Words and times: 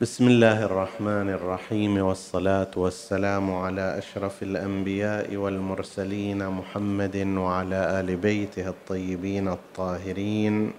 بسم 0.00 0.26
الله 0.28 0.64
الرحمن 0.64 1.28
الرحيم 1.30 1.98
والصلاة 1.98 2.70
والسلام 2.76 3.50
على 3.54 3.98
أشرف 3.98 4.42
الأنبياء 4.42 5.36
والمرسلين 5.36 6.38
محمد 6.48 7.16
وعلى 7.16 8.00
آل 8.00 8.16
بيته 8.16 8.68
الطيبين 8.68 9.48
الطاهرين 9.48 10.72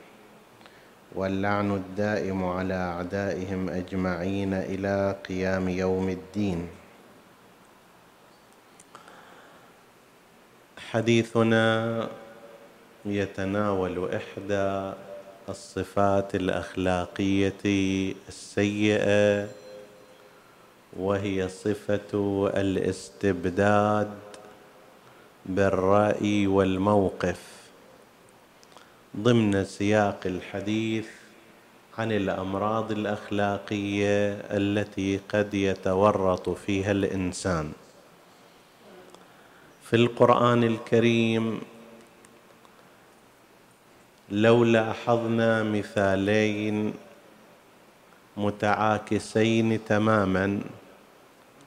واللعن 1.15 1.71
الدائم 1.71 2.45
على 2.45 2.73
أعدائهم 2.73 3.69
أجمعين 3.69 4.53
إلى 4.53 5.15
قيام 5.27 5.69
يوم 5.69 6.09
الدين. 6.09 6.67
حديثنا 10.91 11.65
يتناول 13.05 13.95
إحدى 14.15 14.93
الصفات 15.49 16.35
الأخلاقية 16.35 17.63
السيئة 18.27 19.47
وهي 20.97 21.49
صفة 21.49 22.49
الاستبداد 22.55 24.11
بالرأي 25.45 26.47
والموقف. 26.47 27.41
ضمن 29.17 29.65
سياق 29.65 30.19
الحديث 30.25 31.07
عن 31.97 32.11
الأمراض 32.11 32.91
الأخلاقية 32.91 34.33
التي 34.33 35.19
قد 35.29 35.53
يتورط 35.53 36.49
فيها 36.49 36.91
الإنسان. 36.91 37.71
في 39.83 39.95
القرآن 39.95 40.63
الكريم 40.63 41.61
لو 44.31 44.63
لاحظنا 44.63 45.63
مثالين 45.63 46.93
متعاكسين 48.37 49.85
تماما 49.85 50.59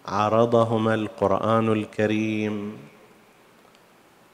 عرضهما 0.06 0.94
القرآن 0.94 1.72
الكريم 1.72 2.76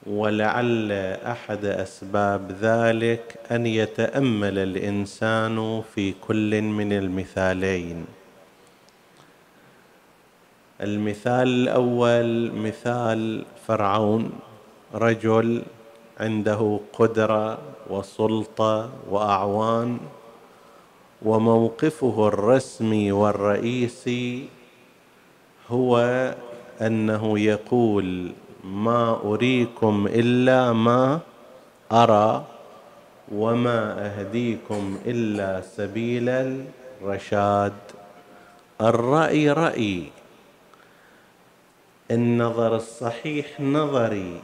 ولعل 0.07 0.91
أحد 1.25 1.65
أسباب 1.65 2.51
ذلك 2.61 3.39
أن 3.51 3.65
يتأمل 3.65 4.57
الإنسان 4.57 5.83
في 5.95 6.13
كل 6.27 6.61
من 6.61 6.93
المثالين. 6.93 8.05
المثال 10.81 11.47
الأول 11.47 12.51
مثال 12.51 13.45
فرعون 13.67 14.31
رجل 14.93 15.61
عنده 16.19 16.79
قدرة 16.93 17.68
وسلطة 17.89 18.89
وأعوان 19.09 19.97
وموقفه 21.21 22.27
الرسمي 22.27 23.11
والرئيسي 23.11 24.49
هو 25.69 25.97
أنه 26.81 27.39
يقول 27.39 28.31
ما 28.63 29.19
أريكم 29.25 30.07
إلا 30.07 30.73
ما 30.73 31.19
أرى 31.91 32.45
وما 33.31 34.05
أهديكم 34.05 34.97
إلا 35.05 35.61
سبيل 35.61 36.29
الرشاد. 36.29 37.73
الرأي 38.81 39.51
رايي 39.51 40.11
النظر 42.11 42.75
الصحيح 42.75 43.61
نظري. 43.61 44.41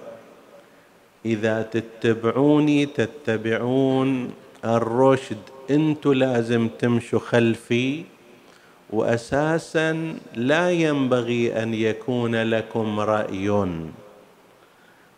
إذا 1.26 1.62
تتبعوني 1.62 2.86
تتبعون 2.86 4.32
الرشد 4.66 5.38
أنتو 5.72 6.14
لازم 6.14 6.68
تمشوا 6.80 7.20
خلفي. 7.20 8.04
واساسا 8.90 10.16
لا 10.36 10.72
ينبغي 10.72 11.64
أن 11.64 11.74
يكون 11.74 12.36
لكم 12.36 13.00
رأي. 13.00 13.68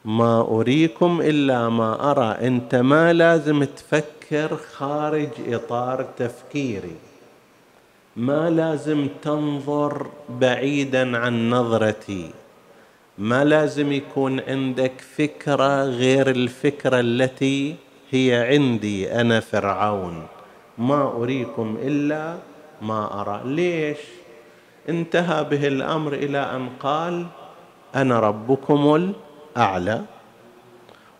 ما 0.05 0.41
أريكم 0.41 1.21
إلا 1.21 1.69
ما 1.69 2.11
أرى. 2.11 2.47
أنت 2.47 2.75
ما 2.75 3.13
لازم 3.13 3.63
تفكر 3.63 4.57
خارج 4.57 5.29
إطار 5.47 6.07
تفكيري. 6.17 6.95
ما 8.15 8.49
لازم 8.49 9.07
تنظر 9.21 10.07
بعيدا 10.29 11.17
عن 11.17 11.49
نظرتي. 11.49 12.31
ما 13.17 13.43
لازم 13.43 13.91
يكون 13.91 14.39
عندك 14.39 15.01
فكرة 15.17 15.83
غير 15.83 16.29
الفكرة 16.29 16.99
التي 16.99 17.75
هي 18.11 18.47
عندي 18.53 19.11
أنا 19.21 19.39
فرعون. 19.39 20.27
ما 20.77 21.11
أريكم 21.11 21.77
إلا 21.81 22.37
ما 22.81 23.21
أرى. 23.21 23.41
ليش؟ 23.45 23.97
انتهى 24.89 25.43
به 25.43 25.67
الأمر 25.67 26.13
إلى 26.13 26.37
أن 26.37 26.69
قال 26.79 27.25
أنا 27.95 28.19
ربكم 28.19 29.13
الأعلى. 29.57 30.01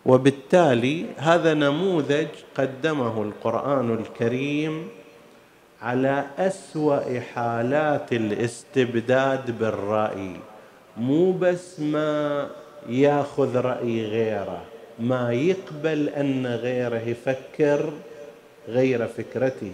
وبالتالي 0.06 1.06
هذا 1.16 1.54
نموذج 1.54 2.28
قدمه 2.56 3.22
القرآن 3.22 3.94
الكريم 3.94 4.88
على 5.82 6.24
أسوأ 6.38 7.20
حالات 7.20 8.12
الاستبداد 8.12 9.58
بالرأي. 9.58 10.36
مو 10.98 11.32
بس 11.32 11.80
ما 11.80 12.46
ياخذ 12.88 13.56
رأي 13.56 14.06
غيره 14.06 14.62
ما 14.98 15.32
يقبل 15.32 16.08
أن 16.08 16.46
غيره 16.46 17.02
يفكر 17.06 17.92
غير 18.68 19.06
فكرته. 19.06 19.72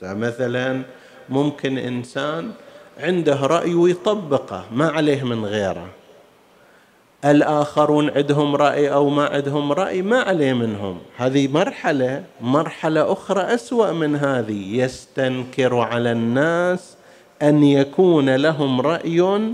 فمثلا 0.00 0.82
ممكن 1.28 1.78
إنسان 1.78 2.50
عنده 3.00 3.46
رأي 3.46 3.74
ويطبقه 3.74 4.64
ما 4.72 4.88
عليه 4.88 5.22
من 5.22 5.44
غيره. 5.44 5.86
الآخرون 7.24 8.10
عندهم 8.10 8.56
رأي 8.56 8.92
أو 8.92 9.08
ما 9.08 9.26
عندهم 9.26 9.72
رأي 9.72 10.02
ما 10.02 10.20
عليه 10.20 10.52
منهم. 10.52 10.98
هذه 11.16 11.48
مرحلة 11.48 12.24
مرحلة 12.40 13.12
أخرى 13.12 13.40
أسوأ 13.40 13.92
من 13.92 14.16
هذه. 14.16 14.76
يستنكر 14.76 15.78
على 15.78 16.12
الناس 16.12 16.96
أن 17.42 17.64
يكون 17.64 18.36
لهم 18.36 18.80
رأي 18.80 19.50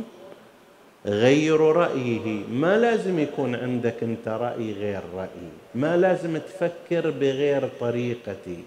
غير 1.07 1.61
رأيه. 1.61 2.45
ما 2.51 2.79
لازم 2.79 3.19
يكون 3.19 3.55
عندك 3.55 4.03
أنت 4.03 4.29
رأي 4.29 4.73
غير 4.73 5.01
رأيي 5.17 5.51
ما 5.75 5.97
لازم 5.97 6.39
تفكر 6.39 7.11
بغير 7.11 7.69
طريقتي. 7.81 8.65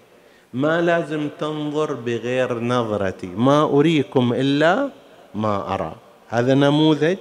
ما 0.54 0.80
لازم 0.80 1.28
تنظر 1.40 1.92
بغير 1.92 2.58
نظرتي. 2.58 3.26
ما 3.26 3.62
أريكم 3.62 4.32
إلا 4.32 4.90
ما 5.34 5.74
أرى. 5.74 5.94
هذا 6.28 6.54
نموذج 6.54 7.18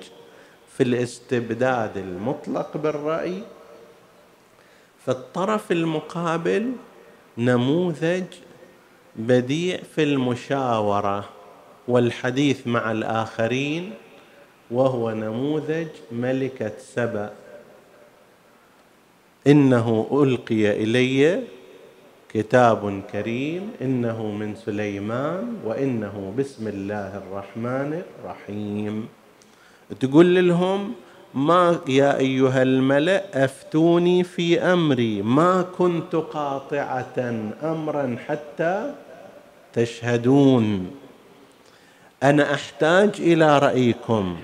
في 0.77 0.83
الاستبداد 0.83 1.97
المطلق 1.97 2.77
بالرأي. 2.77 3.43
في 5.05 5.11
الطرف 5.11 5.71
المقابل 5.71 6.71
نموذج 7.37 8.23
بديع 9.15 9.79
في 9.95 10.03
المشاورة 10.03 11.29
والحديث 11.87 12.67
مع 12.67 12.91
الآخرين 12.91 13.93
وهو 14.71 15.11
نموذج 15.11 15.87
ملكة 16.11 16.71
سبأ. 16.77 17.31
إنه 19.47 20.07
ألقي 20.11 20.83
إلي 20.83 21.43
كتاب 22.33 23.01
كريم 23.11 23.71
إنه 23.81 24.31
من 24.31 24.55
سليمان 24.55 25.57
وإنه 25.65 26.33
بسم 26.37 26.67
الله 26.67 27.17
الرحمن 27.17 28.01
الرحيم. 28.19 29.07
تقول 29.99 30.47
لهم 30.47 30.93
ما 31.33 31.79
يا 31.87 32.17
أيها 32.17 32.61
الملأ 32.61 33.45
أفتوني 33.45 34.23
في 34.23 34.61
أمري 34.61 35.21
ما 35.21 35.61
كنت 35.77 36.15
قاطعة 36.15 37.17
امرا 37.63 38.17
حتى 38.27 38.93
تشهدون. 39.73 40.91
أنا 42.23 42.53
أحتاج 42.53 43.09
إلى 43.19 43.59
رأيكم. 43.59 44.37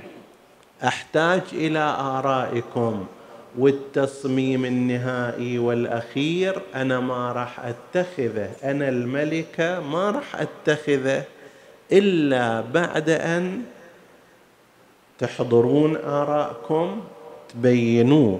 أحتاج 0.83 1.41
إلى 1.53 1.79
آرائكم 1.99 3.05
والتصميم 3.57 4.65
النهائي 4.65 5.59
والأخير 5.59 6.61
أنا 6.75 6.99
ما 6.99 7.31
راح 7.31 7.59
أتخذه 7.65 8.51
أنا 8.63 8.89
الملكه 8.89 9.79
ما 9.79 10.11
راح 10.11 10.35
أتخذه 10.35 11.23
إلا 11.91 12.61
بعد 12.61 13.09
أن 13.09 13.63
تحضرون 15.19 15.95
آراءكم 15.95 17.03
تبينوا 17.49 18.37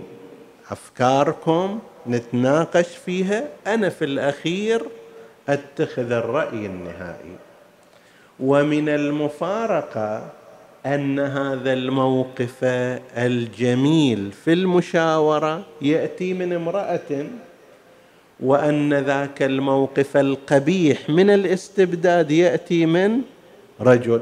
أفكاركم 0.72 1.80
نتناقش 2.08 2.88
فيها 2.88 3.48
أنا 3.68 3.90
في 3.90 4.06
الأخير 4.06 4.82
أتخذ 5.50 6.12
الرأي 6.12 6.66
النهائي. 6.66 7.36
ومن 8.40 8.90
المفارقة 8.90 10.32
أن 10.86 11.20
هذا 11.20 11.74
الموقف 11.74 12.56
الجميل 13.18 14.32
في 14.32 14.54
المشاورة 14.54 15.64
يأتي 15.82 16.34
من 16.34 16.54
امرأة 16.54 17.26
وأن 18.40 18.94
ذاك 18.94 19.44
الموقف 19.44 20.18
القبيح 20.18 21.10
من 21.10 21.30
الاستبداد 21.30 22.32
يأتي 22.32 22.86
من 22.86 23.22
رجل. 23.82 24.22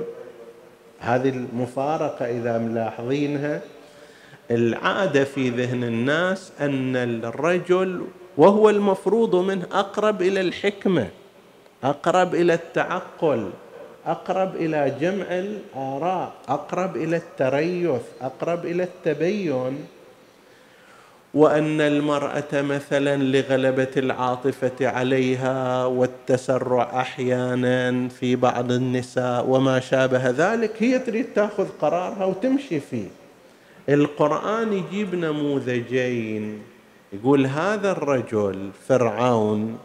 هذه 0.99 1.29
المفارقة 1.29 2.25
إذا 2.25 2.57
ملاحظينها 2.57 3.61
العادة 4.51 5.23
في 5.23 5.49
ذهن 5.49 5.83
الناس 5.83 6.51
أن 6.59 6.95
الرجل 6.95 8.05
وهو 8.37 8.69
المفروض 8.69 9.35
منه 9.35 9.65
أقرب 9.71 10.21
إلى 10.21 10.41
الحكمة 10.41 11.07
أقرب 11.83 12.35
إلى 12.35 12.53
التعقل. 12.53 13.49
أقرب 14.05 14.55
إلى 14.55 14.95
جمع 15.01 15.25
الآراء 15.29 16.31
أقرب 16.49 16.95
إلى 16.95 17.17
التريث 17.17 18.01
أقرب 18.21 18.65
إلى 18.65 18.83
التبين. 18.83 19.85
وأن 21.33 21.81
المرأة 21.81 22.53
مثلا 22.53 23.15
لغلبة 23.17 23.91
العاطفة 23.97 24.87
عليها 24.87 25.85
والتسرع 25.85 27.01
أحيانا 27.01 28.07
في 28.07 28.35
بعض 28.35 28.71
النساء 28.71 29.45
وما 29.47 29.79
شابه 29.79 30.29
ذلك 30.29 30.83
هي 30.83 30.99
تريد 30.99 31.25
تأخذ 31.35 31.67
قرارها 31.81 32.25
وتمشي 32.25 32.79
فيه. 32.79 33.07
القرآن 33.89 34.73
يجيب 34.73 35.15
نموذجين. 35.15 36.61
يقول 37.13 37.45
هذا 37.45 37.91
الرجل 37.91 38.69
فرعون 38.87 39.77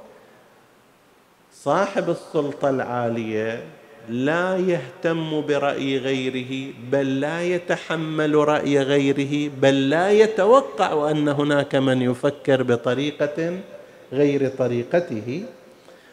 صاحب 1.52 2.10
السلطة 2.10 2.70
العالية 2.70 3.62
لا 4.08 4.56
يهتم 4.56 5.40
برأي 5.40 5.98
غيره 5.98 6.72
بل 6.92 7.20
لا 7.20 7.42
يتحمل 7.42 8.34
رأي 8.34 8.78
غيره 8.82 9.50
بل 9.62 9.90
لا 9.90 10.10
يتوقع 10.10 11.10
أن 11.10 11.28
هناك 11.28 11.74
من 11.74 12.02
يفكر 12.02 12.62
بطريقة 12.62 13.58
غير 14.12 14.48
طريقته. 14.48 15.42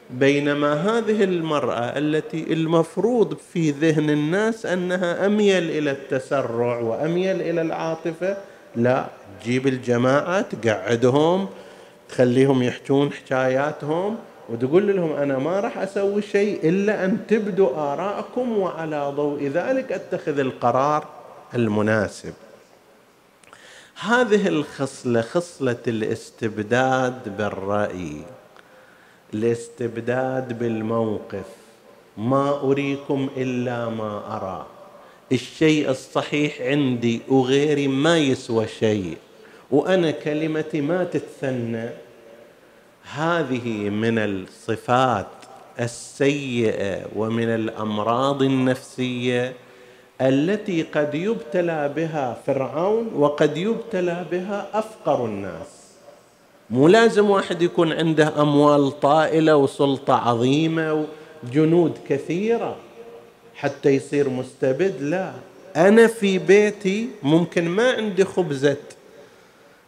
بينما 0.10 0.74
هذه 0.74 1.24
المرأة 1.24 1.98
التي 1.98 2.54
المفروض 2.54 3.38
في 3.54 3.72
ذهن 3.72 4.10
الناس 4.10 4.66
أنها 4.66 5.26
أميل 5.26 5.70
إلى 5.70 5.92
التسرع 5.92 6.80
وأميل 6.80 7.42
إلى 7.42 7.62
العاطفة 7.62 8.38
لا 8.76 9.06
تجيب 9.42 9.68
الجماعه 9.68 10.42
تقعدهم 10.42 11.48
تخليهم 12.10 12.64
يحجون 12.64 13.12
حكاياتهم. 13.12 14.18
وتقول 14.50 14.96
لهم 14.96 15.12
أنا 15.12 15.38
ما 15.38 15.60
راح 15.60 15.78
أسوي 15.78 16.22
شيء 16.22 16.70
إلا 16.70 17.06
أن 17.06 17.28
تبدوا 17.28 17.94
آراءكم 17.94 18.58
وعلى 18.58 19.14
ضوء 19.16 19.44
ذلك 19.44 19.92
أتخذ 19.92 20.40
القرار 20.40 21.08
المناسب. 21.56 22.34
هذه 24.00 24.48
الخصلة 24.48 25.22
خصلة 25.22 25.78
الاستبداد 25.88 27.38
بالرأي 27.38 28.22
الاستبداد 29.34 30.60
بالموقف. 30.60 31.46
ما 32.18 32.62
أريكم 32.62 33.30
إلا 33.38 33.90
ما 33.90 34.38
أرى. 34.38 34.66
الشيء 35.32 35.90
الصحيح 35.90 36.62
عندي 36.62 37.22
وغيري 37.28 37.88
ما 37.88 38.18
يسوى 38.18 38.68
شيء. 38.68 39.18
وأنا 39.72 40.12
كلمتي 40.12 40.82
ما 40.82 41.04
تتثنى. 41.04 41.90
هذه 43.14 43.90
من 43.90 44.18
الصفات 44.18 45.28
السيئة 45.80 47.06
ومن 47.16 47.50
الأمراض 47.50 48.42
النفسية 48.42 49.54
التي 50.22 50.82
قد 50.82 51.16
يبتلى 51.16 51.94
بها 51.96 52.38
فرعون 52.48 53.12
وقد 53.16 53.58
يبتلى 53.58 54.26
بها 54.32 54.68
أفقر 54.74 55.26
الناس. 55.26 55.68
مو 56.70 56.88
لازم 56.88 57.30
واحد 57.30 57.62
يكون 57.62 57.94
عنده 57.94 58.42
أموال 58.42 59.00
طائلة 59.00 59.56
وسلطة 59.58 60.14
عظيمة 60.14 61.06
وجنود 61.44 61.98
كثيرة 62.10 62.76
حتى 63.56 63.90
يصير 63.90 64.30
مستبد 64.30 65.02
لا. 65.02 65.32
أنا 65.76 66.08
في 66.08 66.40
بيتي 66.40 67.10
ممكن 67.24 67.70
ما 67.70 67.92
عندي 67.92 68.26
خبزة. 68.26 68.78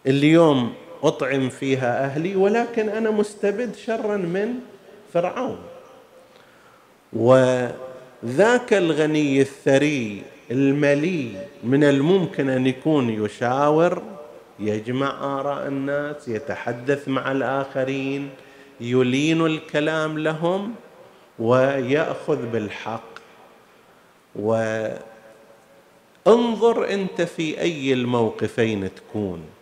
اليوم 0.08 0.74
أطعم 1.04 1.50
فيها 1.50 2.06
أهلي 2.06 2.36
ولكن 2.36 2.90
أنا 2.90 3.12
مستبد 3.12 3.76
شرا 3.76 4.18
من 4.18 4.54
فرعون. 5.14 5.58
وذاك 7.14 8.74
الغني 8.74 9.42
الثري 9.42 10.24
الملي 10.52 11.32
من 11.64 11.84
الممكن 11.84 12.50
أن 12.50 12.68
يكون 12.68 13.10
يشاور 13.10 14.02
يجمع 14.60 15.40
آراء 15.40 15.68
الناس 15.68 16.28
يتحدث 16.28 17.08
مع 17.08 17.32
الآخرين 17.32 18.30
يلين 18.82 19.46
الكلام 19.46 20.20
لهم 20.20 20.76
ويأخذ 21.40 22.46
بالحق. 22.46 23.18
وانظر 24.36 25.00
أنت 26.94 27.22
في 27.22 27.62
أي 27.62 27.94
الموقفين 27.94 28.90
تكون. 28.96 29.57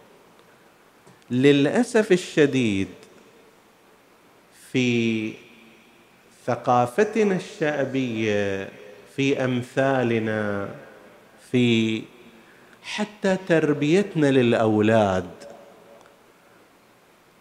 للأسف 1.32 2.12
الشديد 2.12 2.88
في 4.72 5.34
ثقافتنا 6.46 7.36
الشعبية 7.36 8.70
في 9.16 9.46
أمثالنا 9.46 10.70
في 11.52 12.02
حتى 12.84 13.38
تربيتنا 13.48 14.32
للأولاد 14.32 15.30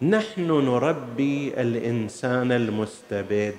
نحن 0.02 0.46
نربي 0.46 1.60
الإنسان 1.60 2.52
المستبد. 2.52 3.54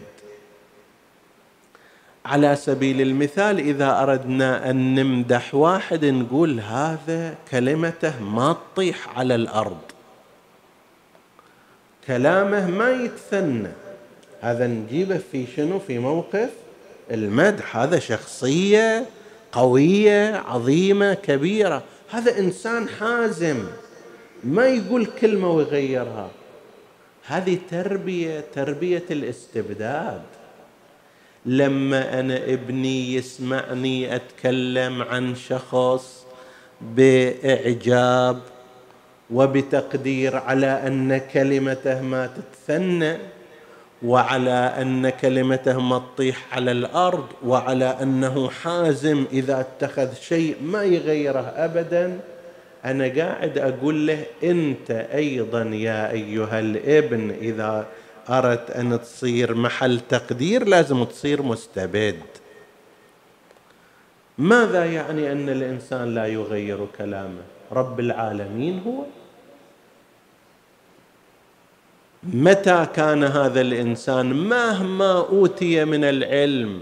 على 2.25 2.55
سبيل 2.55 3.01
المثال 3.01 3.59
إذا 3.59 4.01
أردنا 4.03 4.69
أن 4.69 4.95
نمدح 4.95 5.55
واحد 5.55 6.05
نقول 6.05 6.59
هذا 6.59 7.35
كلمته 7.51 8.23
ما 8.23 8.53
تطيح 8.53 9.19
على 9.19 9.35
الأرض. 9.35 9.94
كلامه 12.07 12.67
ما 12.67 12.91
يتثنى 12.91 13.71
هذا 14.41 14.67
نجيبه 14.67 15.19
في 15.31 15.45
شنو؟ 15.55 15.79
في 15.79 15.99
موقف 15.99 16.49
المدح. 17.11 17.77
هذا 17.77 17.99
شخصية 17.99 19.05
قوية 19.51 20.35
عظيمة 20.35 21.13
كبيرة. 21.13 21.83
هذا 22.09 22.39
إنسان 22.39 22.89
حازم. 22.89 23.65
ما 24.43 24.67
يقول 24.67 25.05
كلمة 25.05 25.51
ويغيرها. 25.51 26.29
هذه 27.25 27.57
تربية 27.71 28.43
تربية 28.55 29.03
الاستبداد. 29.11 30.21
لما 31.45 32.19
أنا 32.19 32.37
ابني 32.37 33.13
يسمعني 33.13 34.15
أتكلم 34.15 35.01
عن 35.01 35.35
شخص 35.35 36.25
بإعجاب 36.81 38.41
وبتقدير 39.31 40.35
على 40.35 40.67
أن 40.67 41.17
كلمته 41.17 42.01
ما 42.01 42.27
تتثنى 42.27 43.17
وعلى 44.03 44.73
أن 44.81 45.09
كلمته 45.09 45.79
ما 45.79 45.99
تطيح 45.99 46.55
على 46.55 46.71
الأرض 46.71 47.25
وعلى 47.45 47.97
أنه 48.01 48.49
حازم 48.49 49.25
إذا 49.31 49.59
اتخذ 49.59 50.13
شيء 50.13 50.55
ما 50.63 50.83
يغيره 50.83 51.53
ابدا. 51.55 52.19
أنا 52.85 53.07
قاعد 53.07 53.57
أقول 53.57 54.07
له 54.07 54.25
أنت 54.43 54.91
أيضا 54.91 55.63
يا 55.63 56.11
أيها 56.11 56.59
الابن 56.59 57.31
إذا 57.41 57.87
أردت 58.29 58.71
أن 58.71 59.01
تصير 59.01 59.55
محل 59.55 59.99
تقدير 60.09 60.67
لازم 60.67 61.03
تصير 61.03 61.41
مستبد. 61.41 62.19
ماذا 64.37 64.85
يعني 64.85 65.31
أن 65.31 65.49
الإنسان 65.49 66.15
لا 66.15 66.25
يغير 66.25 66.87
كلامه؟ 66.97 67.54
رب 67.71 67.99
العالمين 67.99 68.81
هو. 68.87 69.03
متى 72.23 72.87
كان 72.95 73.23
هذا 73.23 73.61
الإنسان؟ 73.61 74.33
مهما 74.33 75.17
أوتي 75.17 75.85
من 75.85 76.03
العلم 76.03 76.81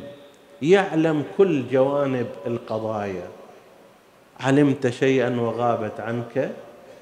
يعلم 0.61 1.23
كل 1.37 1.63
جوانب 1.71 2.27
القضايا. 2.47 3.27
علمت 4.39 4.87
شيئا 4.87 5.39
وغابت 5.39 5.99
عنك 5.99 6.51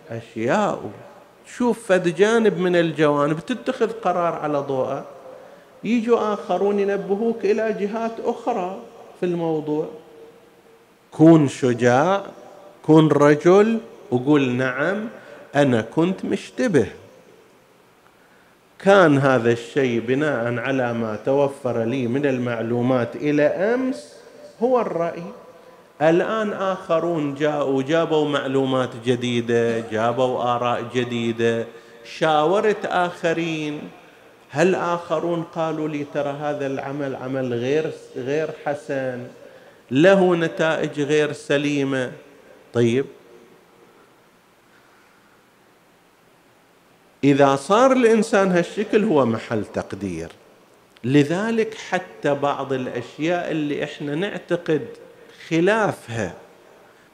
أشياء. 0.09 0.91
شوف 1.45 1.87
فد 1.87 2.15
جانب 2.15 2.57
من 2.57 2.75
الجوانب. 2.75 3.39
تتخذ 3.39 3.91
قرار 3.91 4.33
على 4.33 4.57
ضوءه. 4.57 5.05
يجوا 5.83 6.33
آخرون 6.33 6.79
ينبهوك 6.79 7.45
إلى 7.45 7.73
جهات 7.73 8.19
أخرى 8.25 8.79
في 9.19 9.25
الموضوع. 9.25 9.87
كون 11.11 11.47
شجاع 11.47 12.23
كن 12.83 13.07
رجل 13.07 13.79
وقول 14.11 14.49
نعم 14.49 15.07
أنا 15.55 15.81
كنت 15.81 16.25
مشتبه. 16.25 16.87
كان 18.79 19.17
هذا 19.17 19.51
الشيء 19.51 19.99
بناء 19.99 20.57
على 20.59 20.93
ما 20.93 21.15
توفر 21.25 21.83
لي 21.83 22.07
من 22.07 22.25
المعلومات 22.25 23.15
إلى 23.15 23.43
أمس 23.43 24.15
هو 24.59 24.81
الرأي. 24.81 25.23
الآن 26.01 26.53
آخرون 26.53 27.35
جاءوا 27.35 27.83
جابوا 27.83 28.29
معلومات 28.29 28.89
جديدة 29.05 29.79
جابوا 29.79 30.55
آراء 30.55 30.83
جديدة 30.93 31.65
شاورت 32.17 32.85
آخرين. 32.85 33.81
هل 34.49 34.75
آخرون 34.75 35.43
قالوا 35.43 35.87
لي 35.87 36.05
ترى 36.13 36.29
هذا 36.29 36.67
العمل 36.67 37.15
عمل 37.15 37.53
غير 37.53 37.91
غير 38.15 38.49
حسن 38.65 39.27
له 39.91 40.35
نتائج 40.35 41.01
غير 41.01 41.31
سليمة؟ 41.31 42.11
طيب. 42.73 43.05
إذا 47.23 47.55
صار 47.55 47.91
الإنسان 47.91 48.51
هالشكل 48.51 49.03
هو 49.03 49.25
محل 49.25 49.65
تقدير. 49.65 50.31
لذلك 51.03 51.73
حتى 51.73 52.33
بعض 52.33 52.73
الأشياء 52.73 53.51
اللي 53.51 53.83
إحنا 53.83 54.15
نعتقد 54.15 54.87
خلافها. 55.49 56.33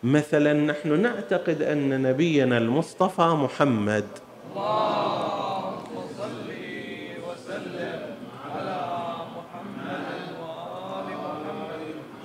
مثلا 0.04 0.54
نحن 0.54 1.02
نعتقد 1.02 1.62
أن 1.62 2.02
نبينا 2.02 2.58
المصطفى 2.58 3.22
محمد. 3.22 4.08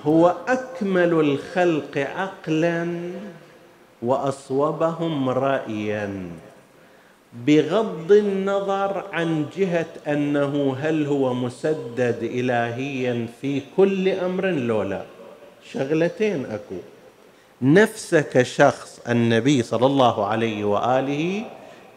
هو 0.06 0.34
أكمل 0.48 1.12
الخلق 1.12 1.98
عقلا 1.98 3.10
وأصوبهم 4.02 5.28
رايا. 5.28 6.30
بغض 7.46 8.12
النظر 8.12 9.04
عن 9.12 9.46
جهة 9.56 9.86
أنه 10.08 10.76
هل 10.80 11.06
هو 11.06 11.34
مسدد 11.34 12.18
الهيا 12.22 13.26
في 13.40 13.62
كل 13.76 14.08
أمر 14.08 14.46
لو 14.46 14.82
لا. 14.82 15.02
شغلتين 15.72 16.46
أكو. 16.46 16.74
نفسه 17.62 18.20
كشخص 18.20 19.00
النبي 19.08 19.62
صلى 19.62 19.86
الله 19.86 20.26
عليه 20.26 20.64
وآله 20.64 21.44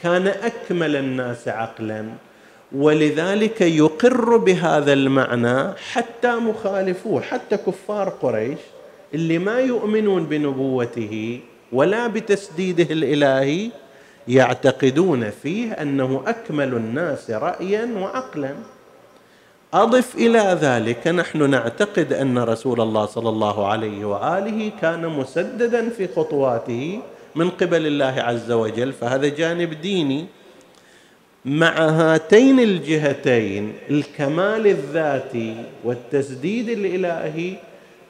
كان 0.02 0.28
أكمل 0.28 0.96
الناس 0.96 1.48
عقلا. 1.48 2.06
ولذلك 2.72 3.62
يقر 3.62 4.38
بهذا 4.38 4.94
المعنى 4.94 5.74
حتى 5.92 6.36
مخالفوه 6.36 7.22
حتى 7.22 7.58
كفار 7.58 8.10
قريش 8.10 8.60
اللي 9.14 9.38
ما 9.38 9.60
يؤمنون 9.60 10.26
بنبوته 10.26 11.40
ولا 11.72 12.08
بتسديده 12.08 12.94
الإلهي 12.94 13.70
يعتقدون 14.28 15.30
فيه 15.30 15.72
أنه 15.72 16.24
أكمل 16.28 16.74
الناس 16.74 17.32
رايا 17.32 17.90
وعقلا. 17.98 18.56
أضف 19.74 20.16
إلى 20.16 20.58
ذلك 20.62 21.08
نحن 21.08 21.50
نعتقد 21.50 22.14
أن 22.14 22.38
رسول 22.40 22.82
الله 22.82 23.06
صلى 23.06 23.30
الله 23.30 23.68
عليه 23.68 24.06
وآله 24.06 24.72
كان 24.82 25.08
مسددا 25.08 25.90
في 25.90 26.08
خطواته 26.08 27.00
من 27.36 27.50
قبل 27.50 27.88
الله 27.88 28.16
عز 28.18 28.52
وجل 28.52 28.94
فهذا 28.94 29.28
جانب 29.28 29.82
ديني. 29.82 30.26
مع 31.46 31.78
هاتين 31.78 32.60
الجهتين 32.60 33.74
الكمال 33.90 34.68
الذاتي 34.68 35.66
والتسديد 35.84 36.70
الإلهي 36.70 37.58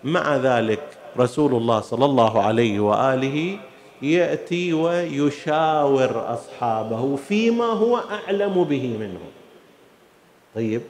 مع 0.03 0.35
ذلك 0.35 0.79
رسول 1.19 1.53
الله 1.55 1.81
صلى 1.81 2.05
الله 2.05 2.41
عليه 2.41 2.79
وآله 2.79 3.57
يأتي 4.01 4.73
ويشاور 4.73 6.33
أصحابه 6.33 7.15
فيما 7.15 7.65
هو 7.65 7.97
أعلم 7.97 8.63
به 8.63 8.97
منهم. 8.99 9.31
طيب. 10.55 10.81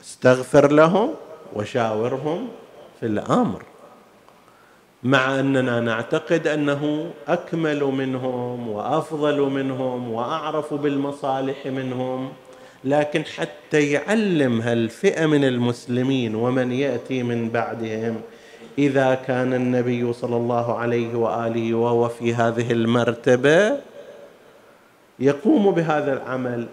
استغفر 0.00 0.72
لهم 0.72 1.14
وشاورهم 1.56 2.48
في 3.00 3.06
الأمر. 3.06 3.69
مع 5.02 5.40
أننا 5.40 5.80
نعتقد 5.80 6.46
أنه 6.46 7.10
أكمل 7.28 7.84
منهم 7.84 8.68
وأفضل 8.68 9.40
منهم 9.40 10.12
وأعرف 10.12 10.74
بالمصالح 10.74 11.66
منهم 11.66 12.28
لكن 12.84 13.24
حتى 13.24 13.90
يعلم 13.90 14.60
هالفئه 14.60 15.26
من 15.26 15.44
المسلمين 15.44 16.34
ومن 16.34 16.72
يأتي 16.72 17.22
من 17.22 17.48
بعدهم 17.48 18.20
إذا 18.78 19.14
كان 19.14 19.54
النبي 19.54 20.12
صلى 20.12 20.36
الله 20.36 20.78
عليه 20.78 21.14
وآله 21.14 21.74
وهو 21.74 22.08
في 22.08 22.34
هذه 22.34 22.72
المرتبة 22.72 23.76
يقوم 25.18 25.70
بهذا 25.70 26.12
العمل 26.12 26.66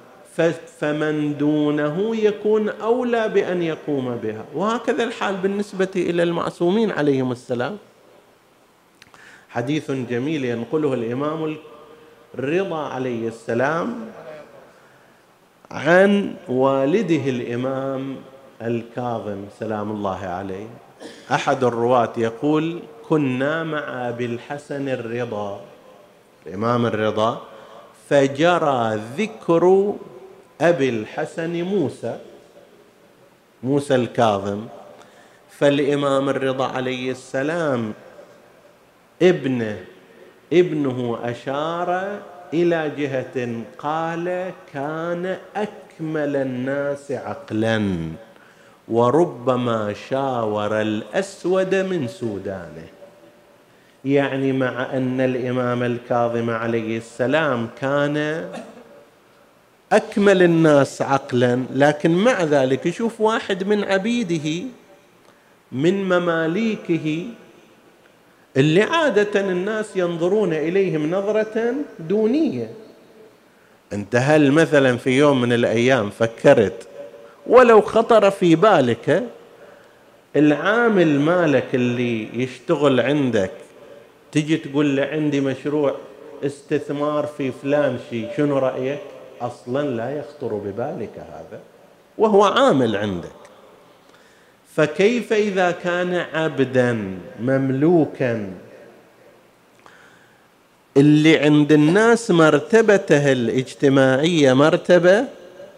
فمن 0.80 1.38
دونه 1.38 2.16
يكون 2.16 2.70
أولى 2.70 3.30
بأن 3.30 3.62
يقوم 3.62 4.16
بها. 4.16 4.46
وهكذا 4.56 5.04
الحال 5.04 5.38
بالنسبة 5.38 5.88
إلى 5.96 6.24
المعصومين 6.24 6.92
عليهم 6.92 7.32
السلام. 7.32 7.78
حديث 9.58 9.92
جميل 9.92 10.46
ينقله 10.46 10.94
الإمام 10.94 11.58
الرضا 12.36 12.88
عليه 12.88 13.28
السلام 13.28 14.12
عن 15.72 16.36
والده 16.50 17.30
الإمام 17.30 18.16
الكاظم 18.62 19.46
سلام 19.60 19.92
الله 19.92 20.20
عليه. 20.20 20.68
أحد 21.32 21.64
الرواة 21.64 22.14
يقول 22.18 22.80
كنا 23.10 23.64
مع 23.64 24.10
أبي 24.10 24.26
الحسن 24.26 24.90
الرضا. 24.90 25.62
الإمام 26.46 26.86
الرضا 26.86 27.42
فجرى 28.10 29.02
ذكر 29.18 29.94
أبي 30.62 30.90
الحسن 30.90 31.64
موسى. 31.64 32.20
موسى 33.64 33.96
الكاظم. 33.96 34.66
فالإمام 35.50 36.30
الرضا 36.30 36.68
عليه 36.68 37.12
السلام 37.12 37.94
ابنه 39.22 39.78
ابنه 40.54 41.20
أشار 41.24 42.20
إلى 42.54 42.92
جهة 42.98 43.64
قال 43.78 44.52
كان 44.74 45.38
أكمل 45.56 46.36
الناس 46.36 47.12
عقلا 47.12 47.98
وربما 48.88 49.94
شاور 50.10 50.82
الأسود 50.82 51.76
من 51.76 52.08
سودانه. 52.08 52.88
يعني 54.06 54.52
مع 54.52 54.98
أن 54.98 55.22
الإمام 55.22 55.84
الكاظم 55.84 56.50
عليه 56.50 56.98
السلام 56.98 57.68
كان 57.82 58.46
أكمل 59.92 60.44
الناس 60.44 61.02
عقلا 61.02 61.64
لكن 61.74 62.12
مع 62.12 62.44
ذلك 62.44 62.86
يشوف 62.86 63.22
واحد 63.22 63.64
من 63.64 63.84
عبيده 63.84 64.64
من 65.72 66.04
مماليكه 66.04 67.26
اللي 68.58 68.82
عادة 68.82 69.40
الناس 69.40 69.96
ينظرون 69.96 70.54
إليهم 70.54 71.12
نظرة 71.12 71.74
دونية. 72.00 72.72
أنت 73.94 74.16
هل 74.16 74.52
مثلا 74.52 74.98
في 74.98 75.18
يوم 75.18 75.42
من 75.42 75.54
الأيام 75.54 76.10
فكرت 76.10 76.88
ولو 77.48 77.82
خطر 77.82 78.32
في 78.32 78.56
بالك 78.56 79.24
العامل 80.36 81.20
مالك 81.20 81.66
اللي 81.74 82.44
يشتغل 82.44 83.00
عندك 83.00 83.52
تجي 84.32 84.58
تقول 84.58 84.96
له 84.96 85.04
عندي 85.04 85.42
مشروع 85.42 85.96
استثمار 86.46 87.26
في 87.26 87.52
فلان 87.52 88.00
شيء 88.10 88.30
شنو 88.38 88.58
رأيك؟ 88.58 89.00
أصلا 89.42 89.90
لا 89.90 90.18
يخطر 90.20 90.54
ببالك 90.54 91.14
هذا 91.18 91.60
وهو 92.18 92.44
عامل 92.44 92.96
عندك. 92.96 93.47
فكيف 94.78 95.34
إذا 95.34 95.72
كان 95.72 96.14
عبدا 96.34 97.18
مملوكا؟ 97.40 98.50
اللي 100.98 101.38
عند 101.38 101.72
الناس 101.72 102.32
مرتبته 102.32 103.32
الاجتماعية 103.32 104.54
مرتبة 104.54 105.26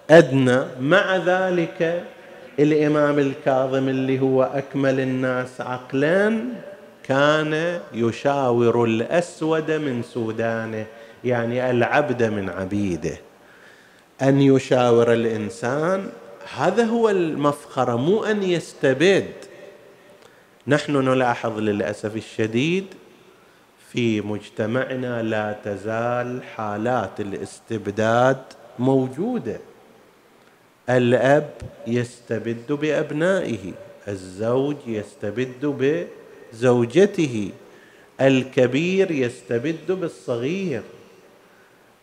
أدنى. 0.10 0.60
مع 0.82 1.18
ذلك 1.18 2.04
الإمام 2.60 3.20
الكاظم 3.20 3.90
اللي 3.90 4.20
هو 4.20 4.44
أكمل 4.44 5.00
الناس 5.00 5.62
عقلا 5.62 6.40
كان 7.04 7.80
يشاور 7.94 8.84
الأسود 8.84 9.72
من 9.72 10.04
سودانه 10.04 10.86
يعني 11.24 11.72
العبد 11.72 12.24
من 12.24 12.50
عبيده 12.50 13.18
أن 14.22 14.42
يشاور 14.42 15.14
الإنسان 15.14 16.10
هذا 16.56 16.84
هو 16.84 17.10
المفخرة 17.10 17.96
مو 17.96 18.24
أن 18.24 18.44
يستبد. 18.44 19.34
نحن 20.68 20.92
نلاحظ 20.92 21.60
للأسف 21.60 22.16
الشديد 22.16 22.86
في 23.92 24.22
مجتمعنا 24.22 25.24
لا 25.24 25.56
تزال 25.64 26.44
حالات 26.44 27.20
الاستبداد 27.20 28.42
موجودة. 28.80 29.60
الأب 30.90 31.54
يستبد 31.88 32.72
بأبنائه 32.72 33.74
الزوج 34.08 34.76
يستبد 34.88 36.06
بزوجته 36.54 37.52
الكبير 38.22 39.12
يستبد 39.12 39.92
بالصغير. 39.92 40.82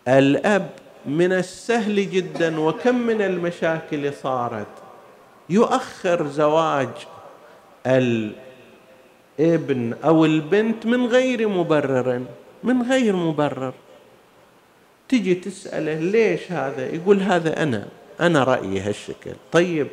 الأب 0.08 0.70
من 1.06 1.32
السهل 1.32 2.10
جدا 2.10 2.60
وكم 2.60 2.94
من 2.94 3.22
المشاكل 3.22 4.12
صارت. 4.12 4.66
يؤخر 5.50 6.26
زواج 6.26 6.88
الابن 7.86 8.34
أو 10.04 10.24
البنت 10.24 10.86
من 10.86 11.06
غير 11.06 11.48
مبرر 11.48 12.22
من 12.64 12.82
غير 12.82 13.16
مبرر. 13.16 13.74
تجي 15.08 15.34
تسأله 15.34 15.94
ليش 15.94 16.52
هذا؟ 16.52 16.86
يقول 16.86 17.20
هذا 17.20 17.62
أنا 17.62 17.88
أنا 18.20 18.44
رأيي 18.44 18.80
هالشكل. 18.80 19.32
طيب 19.52 19.86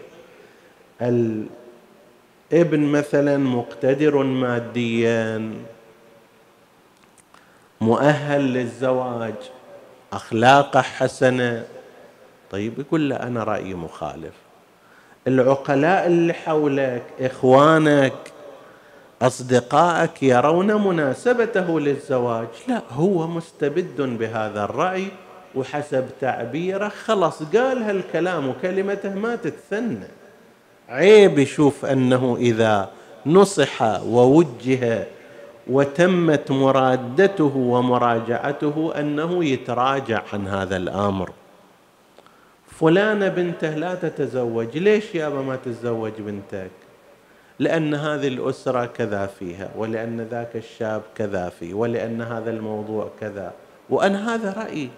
الابن 1.01 2.79
مثلا 2.79 3.37
مقتدر 3.37 4.23
ماديا 4.23 5.53
مؤهل 7.81 8.53
للزواج. 8.53 9.35
أخلاقه 10.15 10.81
حسنة. 10.81 11.65
طيب 12.51 12.79
يقول 12.79 13.09
له 13.09 13.15
أنا 13.15 13.43
رأيي 13.43 13.73
مخالف. 13.73 14.33
العقلاء 15.27 16.07
اللي 16.07 16.33
حولك 16.33 17.03
إخوانك 17.19 18.13
أصدقائك 19.21 20.23
يرون 20.23 20.87
مناسبته 20.87 21.79
للزواج. 21.79 22.47
لا 22.67 22.81
هو 22.91 23.27
مستبد 23.27 24.01
بهذا 24.01 24.63
الرأي 24.63 25.07
وحسب 25.55 26.05
تعبيره 26.21 26.87
خلص 26.87 27.43
قال 27.43 27.83
هالكلام 27.83 28.49
وكلمته 28.49 29.15
ما 29.15 29.35
تتثنى. 29.35 30.07
عيب 30.89 31.39
يشوف 31.39 31.85
أنه 31.85 32.37
إذا 32.39 32.89
نصح 33.25 33.81
ووجه 34.03 35.07
وتمت 35.67 36.51
مرادته 36.51 37.57
ومراجعته 37.57 38.93
أنه 38.99 39.45
يتراجع 39.45 40.21
عن 40.33 40.47
هذا 40.47 40.77
الأمر. 40.77 41.29
فلانة 42.67 43.27
بنته 43.27 43.69
لا 43.69 43.95
تتزوج. 43.95 44.77
ليش 44.77 45.15
يابا 45.15 45.41
ما 45.41 45.55
تتزوج 45.55 46.11
بنتك؟ 46.17 46.71
لأن 47.59 47.93
هذه 47.93 48.27
الأسرة 48.27 48.85
كذا 48.85 49.25
فيها 49.25 49.69
ولأن 49.77 50.21
ذاك 50.21 50.55
الشاب 50.55 51.01
كذا 51.15 51.49
فيه 51.49 51.73
ولأن 51.73 52.21
هذا 52.21 52.51
الموضوع 52.51 53.09
كذا. 53.21 53.53
وأنا 53.89 54.35
هذا 54.35 54.53
رأيي. 54.53 54.89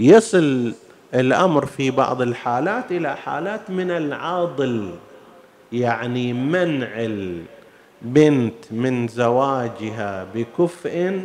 يصل 0.00 0.72
الأمر 1.14 1.66
في 1.66 1.90
بعض 1.90 2.22
الحالات 2.22 2.92
إلى 2.92 3.16
حالات 3.16 3.70
من 3.70 3.90
العاضل 3.90 4.90
يعني 5.72 6.32
منع 6.32 6.88
البنت 8.02 8.54
من 8.70 9.08
زواجها 9.08 10.26
بكفء 10.34 11.20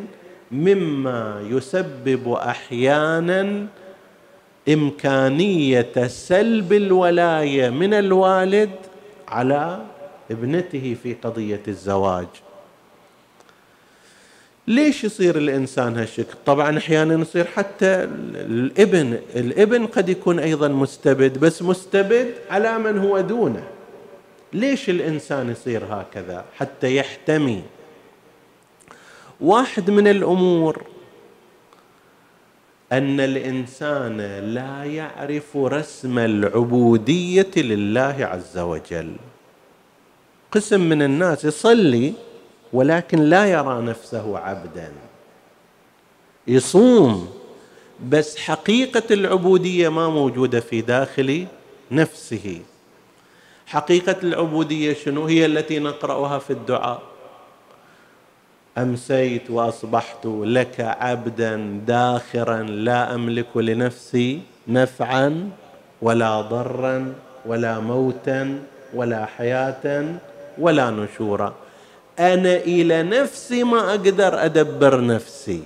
مما 0.51 1.47
يسبب 1.49 2.31
أحيانا 2.31 3.67
إمكانية 4.69 6.07
سلب 6.07 6.73
الولاية 6.73 7.69
من 7.69 7.93
الوالد 7.93 8.71
على 9.27 9.81
ابنته 10.31 10.97
في 11.03 11.13
قضية 11.13 11.61
الزواج 11.67 12.27
ليش 14.67 15.03
يصير 15.03 15.37
الإنسان 15.37 15.97
هالشكل؟ 15.97 16.33
طبعا 16.45 16.77
أحيانا 16.77 17.21
يصير 17.21 17.45
حتى 17.45 18.07
الابن، 18.33 19.19
الابن 19.35 19.85
قد 19.85 20.09
يكون 20.09 20.39
أيضا 20.39 20.67
مستبد 20.67 21.37
بس 21.37 21.61
مستبد 21.61 22.33
على 22.49 22.77
من 22.77 22.97
هو 22.97 23.19
دونه. 23.19 23.63
ليش 24.53 24.89
الإنسان 24.89 25.49
يصير 25.49 25.85
هكذا؟ 25.85 26.45
حتى 26.57 26.95
يحتمي. 26.95 27.63
واحد 29.41 29.89
من 29.89 30.07
الأمور 30.07 30.83
أن 32.91 33.19
الإنسان 33.19 34.17
لا 34.53 34.83
يعرف 34.83 35.57
رسم 35.57 36.19
العبودية 36.19 37.51
لله 37.57 38.15
عز 38.19 38.57
وجل. 38.57 39.15
قسم 40.51 40.81
من 40.81 41.01
الناس 41.01 41.45
يصلي 41.45 42.13
ولكن 42.73 43.19
لا 43.19 43.45
يرى 43.45 43.81
نفسه 43.81 44.37
عبدا 44.37 44.91
يصوم 46.47 47.33
بس 48.09 48.37
حقيقة 48.37 49.13
العبودية 49.13 49.89
ما 49.89 50.09
موجودة 50.09 50.59
في 50.59 50.81
داخل 50.81 51.47
نفسه 51.91 52.61
حقيقة 53.67 54.15
العبودية 54.23 54.93
شنو؟ 54.93 55.25
هي 55.25 55.45
التي 55.45 55.79
نقرأها 55.79 56.39
في 56.39 56.53
الدعاء. 56.53 57.01
أمسيت 58.77 59.49
وأصبحت 59.49 60.25
لك 60.25 60.79
عبدا 60.79 61.81
داخرا 61.87 62.61
لا 62.63 63.15
أملك 63.15 63.57
لنفسي 63.57 64.41
نفعا 64.67 65.49
ولا 66.01 66.41
ضرا 66.41 67.13
ولا 67.45 67.79
موتا 67.79 68.59
ولا 68.93 69.25
حياة 69.25 70.05
ولا 70.57 70.89
نشورا. 70.89 71.53
أنا 72.19 72.55
إلى 72.55 73.03
نفسي 73.03 73.63
ما 73.63 73.89
أقدر 73.89 74.45
أدبر 74.45 75.05
نفسي. 75.05 75.63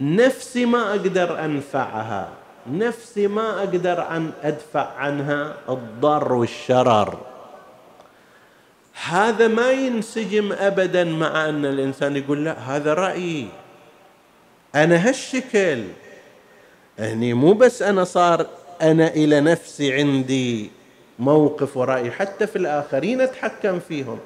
نفسي 0.00 0.66
ما 0.66 0.90
أقدر 0.90 1.44
أنفعها. 1.44 2.28
نفسي 2.70 3.26
ما 3.26 3.58
أقدر 3.58 4.08
أن 4.10 4.30
أدفع 4.42 4.92
عنها 4.96 5.54
الضر 5.68 6.32
والشرر. 6.32 7.18
هذا 9.04 9.48
ما 9.48 9.70
ينسجم 9.70 10.52
ابدا 10.52 11.04
مع 11.04 11.48
أن 11.48 11.64
الإنسان 11.64 12.16
يقول 12.16 12.44
لا 12.44 12.58
هذا 12.58 12.94
رأيي. 12.94 13.48
أنا 14.74 15.08
هالشكل. 15.08 15.82
هني 16.98 17.34
مو 17.34 17.52
بس 17.52 17.82
أنا 17.82 18.04
صار 18.04 18.46
أنا 18.82 19.08
إلى 19.08 19.40
نفسي 19.40 19.94
عندي 19.94 20.70
موقف 21.18 21.76
ورأي 21.76 22.10
حتى 22.10 22.46
في 22.46 22.56
الآخرين 22.56 23.20
أتحكم 23.20 23.80
فيهم. 23.80 24.18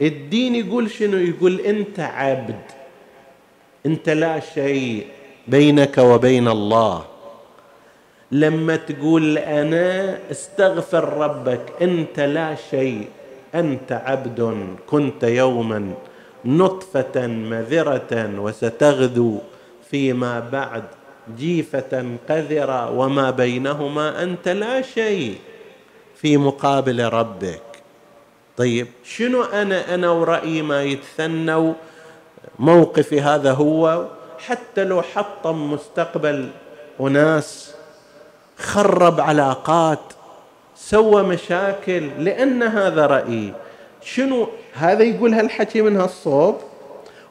الدين 0.00 0.54
يقول 0.54 0.90
شنو؟ 0.90 1.16
يقول 1.16 1.60
أنت 1.60 2.00
عبد. 2.00 2.60
أنت 3.86 4.08
لا 4.08 4.40
شيء 4.40 5.06
بينك 5.48 5.98
وبين 5.98 6.48
الله. 6.48 7.13
لما 8.32 8.76
تقول 8.76 9.38
أنا 9.38 10.18
استغفر 10.30 11.04
ربك 11.18 11.60
أنت 11.82 12.20
لا 12.20 12.54
شيء 12.70 13.08
أنت 13.54 13.92
عبد 13.92 14.66
كنت 14.86 15.24
يوما 15.24 15.94
نطفة 16.44 17.26
مذرة 17.26 18.30
وستغدو 18.38 19.38
فيما 19.90 20.40
بعد 20.40 20.84
جيفة 21.38 22.16
قذرة 22.28 22.90
وما 22.90 23.30
بينهما 23.30 24.22
أنت 24.22 24.48
لا 24.48 24.82
شيء 24.82 25.38
في 26.16 26.36
مقابل 26.36 27.04
ربك. 27.04 27.62
طيب 28.56 28.86
شنو 29.04 29.42
أنا 29.42 29.94
أنا 29.94 30.10
ورأيي 30.10 30.62
ما 30.62 30.82
يتثنوا؟ 30.82 31.72
موقفي 32.58 33.20
هذا 33.20 33.52
هو 33.52 34.06
حتى 34.38 34.84
لو 34.84 35.02
حطم 35.02 35.72
مستقبل 35.72 36.48
أناس 37.00 37.74
خرب 38.58 39.20
علاقات 39.20 40.00
سوى 40.76 41.22
مشاكل 41.22 42.10
لأن 42.18 42.62
هذا 42.62 43.06
رايي 43.06 43.52
شنو؟ 44.02 44.48
هذا 44.74 45.02
يقول 45.02 45.34
هالحكي 45.34 45.82
من 45.82 45.96
هالصوب 45.96 46.56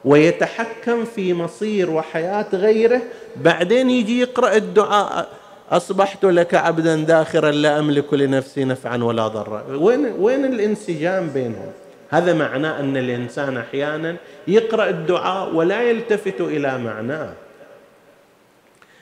ويتحكم 0.04 1.04
في 1.04 1.34
مصير 1.34 1.90
وحياة 1.90 2.46
غيره 2.52 3.02
بعدين 3.36 3.90
يجي 3.90 4.20
يقرأ 4.20 4.56
الدعاء 4.56 5.28
أصبحت 5.70 6.24
لك 6.24 6.54
عبدا 6.54 6.96
داخرا 6.96 7.50
لا 7.50 7.78
أملك 7.78 8.14
لنفسي 8.14 8.64
نفعا 8.64 8.96
ولا 8.96 9.28
ضرا. 9.28 9.64
وين 9.70 10.06
وين 10.18 10.44
الانسجام 10.44 11.28
بينهم؟ 11.28 11.72
هذا 12.10 12.34
معناه 12.34 12.80
أن 12.80 12.96
الإنسان 12.96 13.56
أحيانا 13.56 14.16
يقرأ 14.48 14.88
الدعاء 14.88 15.54
ولا 15.54 15.82
يلتفت 15.82 16.40
إلى 16.40 16.78
معناه. 16.78 17.32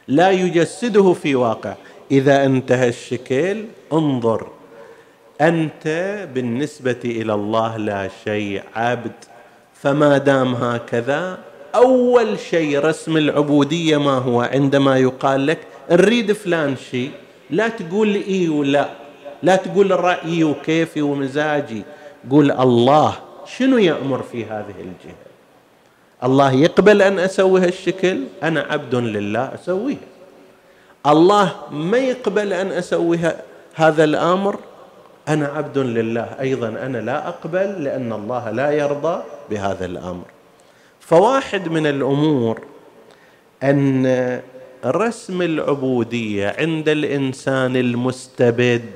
لا 0.09 0.31
يجسده 0.31 1.13
في 1.13 1.35
واقع. 1.35 1.75
إذا 2.13 2.45
انتهى 2.45 2.89
الشكل 2.89 3.65
انظر. 3.93 4.47
أنت 5.41 5.85
بالنسبة 6.35 7.01
إلى 7.05 7.35
الله 7.35 7.77
لا 7.77 8.09
شيء 8.25 8.63
عبد. 8.75 9.13
فما 9.75 10.19
دام 10.19 10.55
هكذا 10.55 11.39
أول 11.75 12.39
شيء 12.39 12.79
رسم 12.79 13.17
العبودية 13.17 13.97
ما 13.97 14.19
هو؟ 14.19 14.41
عندما 14.41 14.99
يقال 14.99 15.47
لك 15.47 15.59
نريد 15.91 16.33
فلان 16.33 16.77
شيء 16.91 17.11
لا 17.51 17.69
تقول 17.69 18.15
إي 18.15 18.49
ولا 18.49 18.89
لا 19.43 19.57
تقول 19.57 19.91
رأيي 19.91 20.45
وكيفي 20.45 21.03
ومزاجي. 21.03 21.83
قول 22.31 22.51
الله 22.51 23.15
شنو 23.59 23.79
يأمر 23.79 24.23
في 24.23 24.45
هذه 24.45 24.75
الجهة؟ 24.79 25.23
الله 26.25 26.53
يقبل 26.53 27.03
أن 27.03 27.19
أسوي 27.19 27.61
هالشكل؟ 27.61 28.19
أنا 28.43 28.61
عبد 28.71 28.95
لله 28.95 29.55
اسويه 29.55 30.12
الله 31.07 31.53
ما 31.71 31.99
يقبل 31.99 32.53
أن 32.53 32.73
أسوي 32.73 33.19
هذا 33.75 34.05
الأمر. 34.05 34.59
أنا 35.29 35.47
عبد 35.47 35.79
لله. 35.79 36.37
أيضا 36.41 36.69
أنا 36.69 36.99
لا 36.99 37.29
أقبل 37.29 37.85
لأن 37.85 38.13
الله 38.13 38.51
لا 38.51 38.71
يرضى 38.71 39.23
بهذا 39.51 39.85
الأمر. 39.85 40.25
فواحد 41.01 41.69
من 41.69 41.87
الأمور 41.87 42.61
أن 43.63 44.41
رسم 44.85 45.43
العبودية 45.43 46.55
عند 46.59 46.89
الإنسان 46.89 47.77
المستبد 47.77 48.91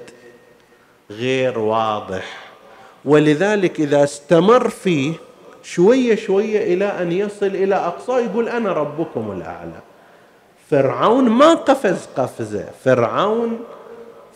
غير 1.11 1.59
واضح. 1.59 2.25
ولذلك 3.05 3.81
إذا 3.81 4.05
استمر 4.05 4.69
فيه 4.69 5.13
شوية 5.63 6.17
شوية 6.17 6.75
إلى 6.75 6.85
أن 6.85 7.13
يصل 7.13 7.47
إلى 7.47 7.75
اقصاه 7.75 8.21
يقول 8.21 8.49
أنا 8.49 8.73
ربكم 8.73 9.33
الأعلى. 9.33 9.81
فرعون 10.71 11.29
ما 11.29 11.55
قفز 11.55 12.07
قفزه. 12.17 12.69
فرعون 12.85 13.61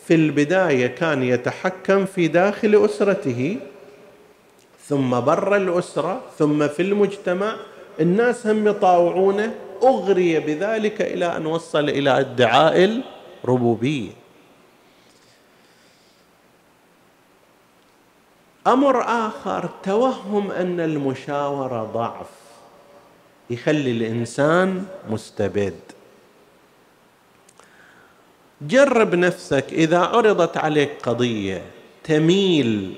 في 0.06 0.14
البداية 0.14 0.86
كان 0.86 1.22
يتحكم 1.22 2.06
في 2.06 2.28
داخل 2.28 2.84
أسرته 2.84 3.56
ثم 4.88 5.20
برا 5.20 5.56
الأسرة 5.56 6.20
ثم 6.38 6.68
في 6.68 6.82
المجتمع. 6.82 7.56
الناس 8.00 8.46
هم 8.46 8.68
يطاوعونه. 8.68 9.54
أغري 9.82 10.40
بذلك 10.40 11.02
إلى 11.02 11.36
أن 11.36 11.46
وصل 11.46 11.88
إلى 11.88 12.20
ادعاء 12.20 13.02
الربوبية. 13.44 14.10
أمر 18.66 19.02
آخر 19.02 19.70
توهم 19.82 20.50
أن 20.50 20.80
المشاورة 20.80 21.84
ضعف. 21.84 22.30
يخلي 23.50 23.90
الإنسان 23.90 24.84
مستبد. 25.10 25.80
جرب 28.62 29.14
نفسك 29.14 29.64
إذا 29.72 29.98
عرضت 29.98 30.56
عليك 30.56 30.90
قضية 31.02 31.62
تميل 32.04 32.94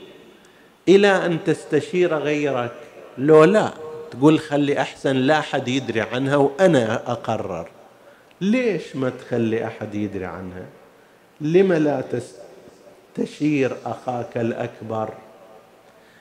إلى 0.89 1.27
أن 1.27 1.45
تستشير 1.45 2.15
غيرك. 2.15 2.73
لو 3.19 3.45
لا 3.45 3.73
تقول 4.11 4.39
خلي 4.39 4.81
أحسن 4.81 5.17
لا 5.17 5.39
أحد 5.39 5.69
يدري 5.69 6.01
عنها 6.01 6.37
وأنا 6.37 7.13
أقرر. 7.13 7.69
ليش 8.41 8.97
ما 8.97 9.11
تخلي 9.11 9.67
أحد 9.67 9.95
يدري 9.95 10.25
عنها؟ 10.25 10.65
لم 11.41 11.73
لا 11.73 12.05
تستشير 13.17 13.77
أخاك 13.87 14.37
الأكبر؟ 14.37 15.09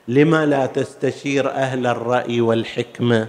لم 0.08 0.36
لا 0.36 0.66
تستشير 0.66 1.52
أهل 1.52 1.88
الرأي 1.88 2.42
والحكمة؟ 2.42 3.28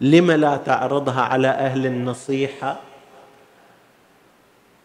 لم 0.00 0.30
لا 0.30 0.56
تعرضها 0.56 1.20
على 1.20 1.48
أهل 1.48 1.86
النصيحة؟ 1.86 2.87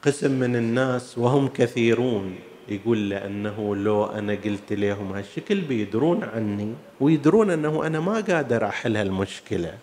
قسم 0.05 0.31
من 0.31 0.55
الناس 0.55 1.17
وهم 1.17 1.47
كثيرون 1.47 2.35
يقول 2.67 3.09
لأنه 3.09 3.75
لو 3.75 4.05
أنا 4.05 4.33
قلت 4.33 4.73
لهم 4.73 5.13
هالشكل 5.13 5.61
بيدرون 5.61 6.23
عني 6.23 6.73
ويدرون 6.99 7.49
أنه 7.49 7.87
أنا 7.87 7.99
ما 7.99 8.13
قادر 8.13 8.65
أحل 8.65 8.97
هالمشكلة. 8.97 9.73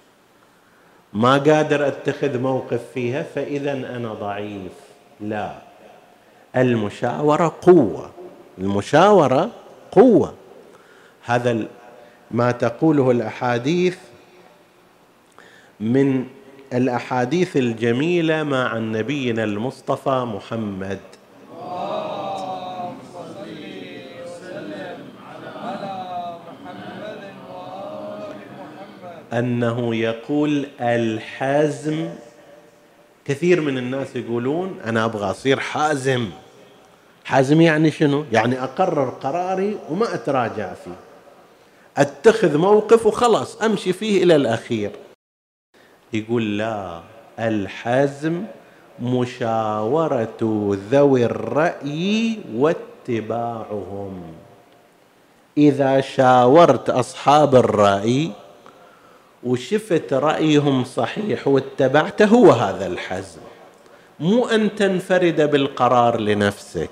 ما 1.13 1.33
قادر 1.39 1.89
أتخذ 1.89 2.39
موقف 2.39 2.81
فيها 2.95 3.23
فإذا 3.23 3.73
أنا 3.73 4.15
ضعيف. 4.15 4.73
لا. 5.21 5.55
المشاورة 6.57 7.57
قوة. 7.63 8.11
المشاورة 8.59 9.51
قوة. 9.93 10.35
هذا 11.25 11.67
ما 12.31 12.51
تقوله 12.51 13.11
الأحاديث 13.11 13.99
من 15.81 16.27
الأحاديث 16.73 17.57
الجميلة 17.57 18.43
مع 18.43 18.79
نبينا 18.79 19.45
المصطفى 19.45 20.25
محمد. 20.35 20.99
أنه 29.33 29.95
يقول 29.95 30.67
الحزم 30.81 32.09
كثير 33.25 33.61
من 33.61 33.79
الناس 33.79 34.17
يقولون 34.17 34.81
أنا 34.85 35.05
أبغى 35.05 35.31
أصير 35.31 35.61
حازم. 35.61 36.31
حازم 37.25 37.61
يعني 37.61 37.91
شنو؟ 37.91 38.25
يعني 38.33 38.63
أقرر 38.65 39.09
قراري 39.11 39.79
وما 39.91 40.15
أتراجع 40.15 40.75
فيه. 40.75 40.97
أتخذ 41.97 42.59
موقف 42.59 43.07
وخلاص 43.07 43.63
أمشي 43.63 43.93
فيه 43.93 44.23
إلى 44.23 44.37
الأخير. 44.37 44.91
يقول 46.13 46.59
لا 46.59 47.01
الحزم 47.39 48.45
مشاورة 49.03 50.39
ذوي 50.91 51.25
الرأي 51.25 52.39
واتباعهم. 52.55 54.23
إذا 55.59 56.01
شاورت 56.01 56.91
أصحاب 56.91 57.55
الرأي 57.55 58.31
وشفت 59.43 60.13
رأيهم 60.13 60.85
صحيح 60.85 61.49
واتبعته 61.49 62.27
هو 62.27 62.51
هذا 62.51 62.87
الحزم. 62.87 63.41
مو 64.21 64.47
أن 64.47 64.75
تنفرد 64.75 65.51
بالقرار 65.51 66.21
لنفسك. 66.21 66.91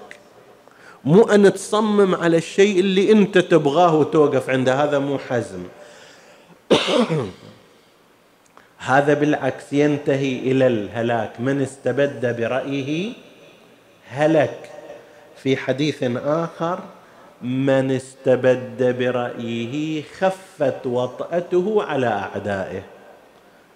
مو 1.05 1.23
أن 1.23 1.53
تصمم 1.53 2.15
على 2.15 2.37
الشيء 2.37 2.81
اللي 2.81 3.13
أنت 3.13 3.39
تبغاه 3.39 3.95
وتوقف 3.95 4.51
عنده. 4.51 4.85
هذا 4.85 4.99
مو 4.99 5.19
حزم. 5.19 5.63
هذا 8.89 9.15
بالعكس 9.15 9.73
ينتهي 9.73 10.39
إلى 10.39 10.67
الهلاك. 10.67 11.41
من 11.41 11.63
استبد 11.63 12.37
برأيه 12.41 13.13
هلك. 14.09 14.71
في 15.43 15.57
حديث 15.57 16.05
آخر 16.17 16.81
من 17.43 17.91
استبد 17.91 18.97
برأيه 18.99 20.03
خفت 20.03 20.87
وطأته 20.87 21.83
على 21.83 22.07
أعدائه. 22.07 22.83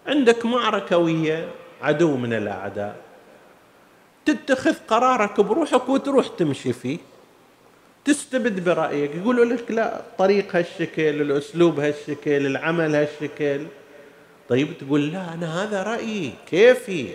عندك 0.07 0.47
معركة 0.47 0.97
ويا 0.99 1.49
عدو 1.83 2.17
من 2.17 2.33
الأعداء. 2.33 2.97
تتخذ 4.25 4.75
قرارك 4.89 5.41
بروحك 5.41 5.89
وتروح 5.89 6.27
تمشي 6.27 6.73
فيه. 6.73 6.99
تستبد 8.05 8.65
برأيك. 8.65 9.11
يقولوا 9.15 9.45
لك 9.45 9.71
لا 9.71 10.01
طريق 10.19 10.57
هالشكل 10.57 11.21
الأسلوب 11.21 11.81
هالشكل 11.81 12.47
العمل 12.47 12.95
هالشكل. 12.95 13.67
طيب 14.53 14.79
تقول 14.79 15.13
لا 15.13 15.35
أنا 15.35 15.63
هذا 15.63 15.83
رأيي 15.83 16.33
كيفي؟ 16.47 17.09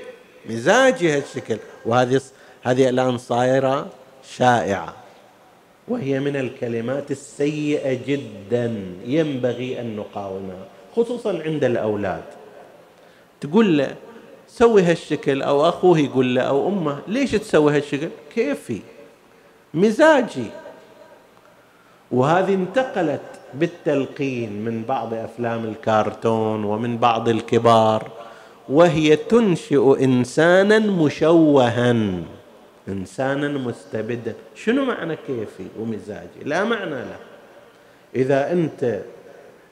مزاجي 0.50 1.18
هالشكل. 1.18 1.58
وهذه 1.86 2.22
هذه 2.64 2.90
الآن 2.90 3.18
صايرة 3.18 3.88
شائعة. 4.38 4.96
وهي 5.88 6.20
من 6.20 6.36
الكلمات 6.36 7.12
السيئة 7.12 8.00
جدا 8.08 8.84
ينبغي 9.06 9.82
أن 9.82 9.96
نقاومها 9.96 10.66
خصوصا 10.96 11.42
عند 11.46 11.64
الأولاد. 11.64 12.24
تقول 13.42 13.78
له 13.78 13.96
سوي 14.48 14.82
هالشكل 14.82 15.42
أو 15.42 15.70
أخوه 15.70 16.00
يقول 16.00 16.36
له 16.36 16.42
أو 16.42 16.68
أمه 16.68 17.00
ليش 17.08 17.32
تسوي 17.32 17.78
هالشكل؟ 17.78 18.10
كيفي؟ 18.36 18.82
مزاجي. 19.74 20.50
وهذه 22.12 22.54
انتقلت 22.54 23.37
بالتلقين 23.54 24.62
من 24.66 24.84
بعض 24.84 25.14
أفلام 25.14 25.66
الكارتون 25.66 26.64
ومن 26.64 26.98
بعض 26.98 27.30
الكبار 27.30 28.08
وهي 28.70 29.16
تنشئ 29.16 30.04
انسانا 30.04 30.80
مشوها 30.80 31.96
انسانا 32.88 33.48
مستبدا. 33.48 34.34
شنو 34.56 34.86
معنى 34.86 35.16
كيفي 35.28 35.64
ومزاجي؟ 35.80 36.44
لا 36.46 36.64
معنى 36.64 36.90
له. 36.90 37.18
إذا 38.16 38.52
أنت 38.52 39.00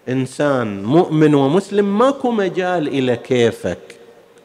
إنسان 0.09 0.83
مؤمن 0.83 1.35
ومسلم 1.35 1.97
ماكو 1.97 2.31
مجال 2.31 2.87
إلى 2.87 3.15
كيفك. 3.15 3.95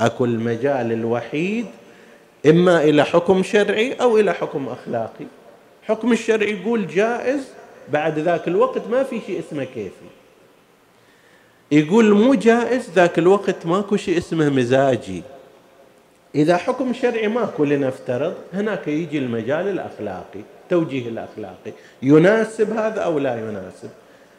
أكو 0.01 0.25
المجال 0.25 0.93
الوحيد 0.93 1.67
إما 2.47 2.83
إلى 2.85 3.05
حكم 3.05 3.43
شرعي 3.43 3.93
أو 3.93 4.19
إلى 4.19 4.33
حكم 4.33 4.69
أخلاقي. 4.69 5.27
حكم 5.83 6.13
الشرعي 6.13 6.61
يقول 6.61 6.87
جائز 6.87 7.49
بعد 7.93 8.19
ذاك 8.19 8.49
الوقت 8.49 8.83
ما 8.91 9.03
في 9.03 9.21
شيء 9.27 9.39
اسمه 9.39 9.65
كيفي. 9.65 10.11
يقول 11.73 12.15
مو 12.15 12.35
جائز 12.35 12.91
ذاك 12.91 13.19
الوقت 13.19 13.67
ماكو 13.67 13.97
شيء 13.97 14.19
اسمه 14.19 14.49
مزاجي. 14.49 15.23
إذا 16.35 16.57
حكم 16.57 16.93
شرعي 16.93 17.29
ماكو 17.29 17.65
لنفترض 17.65 18.35
هناك 18.53 18.89
يجي 18.89 19.19
المجال 19.19 19.69
الأخلاقي 19.69 20.41
توجيه 20.71 21.09
الأخلاقي. 21.09 21.73
يناسب 22.03 22.73
هذا 22.73 23.01
أو 23.01 23.19
لا 23.19 23.39
يناسب؟ 23.39 23.91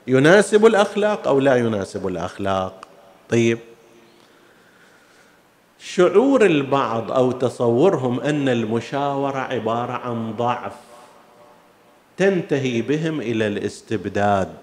يناسب 0.08 0.66
الأخلاق 0.66 1.28
أو 1.28 1.40
لا 1.40 1.56
يناسب 1.56 2.08
الأخلاق؟ 2.08 2.88
طيب. 3.30 3.60
شعور 5.80 6.46
البعض 6.46 7.12
أو 7.12 7.32
تصورهم 7.32 8.20
أن 8.20 8.50
المشاورة 8.50 9.38
عبارة 9.38 9.92
عن 9.92 10.34
ضعف. 10.34 10.74
تنتهي 12.22 12.82
بهم 12.82 13.22
إلى 13.22 13.48
الاستبداد. 13.48 14.54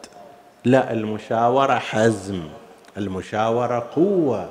لا 0.64 0.92
المشاورة 0.92 1.78
حزم 1.78 2.40
المشاورة 2.96 3.88
قوة. 3.94 4.50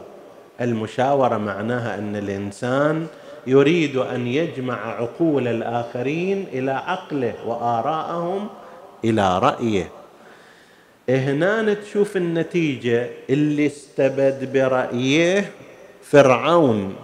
المشاورة 0.62 1.38
معناها 1.38 1.98
أن 1.98 2.15
الإنسان 2.15 3.08
يريد 3.48 3.96
أن 3.96 4.28
يجمع 4.28 4.96
عقول 4.96 5.48
الآخرين 5.48 6.46
إلى 6.54 6.72
عقله 6.72 7.34
وارائهم 7.46 8.48
إلى 9.06 9.39
رأيه. 9.39 9.89
هنا 11.10 11.74
تشوف 11.74 12.17
النتيجة 12.17 13.10
اللي 13.30 13.65
استبد 13.65 14.54
برأيه 14.54 15.52
فرعون. 16.04 16.96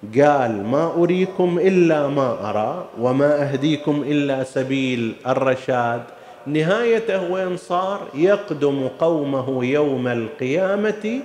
قال 0.00 0.64
ما 0.66 0.94
أريكم 0.96 1.58
إلا 1.58 2.08
ما 2.08 2.50
أرى 2.50 2.88
وما 3.00 3.42
أهديكم 3.42 4.02
إلا 4.06 4.44
سبيل 4.44 5.14
الرشاد. 5.26 6.02
نهايته 6.46 7.30
وين 7.30 7.56
صار؟ 7.56 8.08
يقدم 8.14 8.88
قومه 8.98 9.64
يوم 9.64 10.08
القيامة 10.08 11.20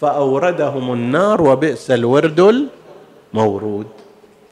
فأوردهم 0.00 0.92
النار 0.92 1.42
وبئس 1.42 1.90
الورد 1.90 2.68
المورود. 3.34 3.86